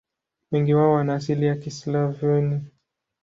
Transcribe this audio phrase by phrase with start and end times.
[0.51, 2.61] Wengi wao wana asili ya Kislavoni.